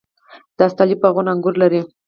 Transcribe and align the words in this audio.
د 0.57 0.59
استالف 0.67 0.97
باغونه 1.03 1.29
انګور 1.33 1.55
لري. 1.61 1.81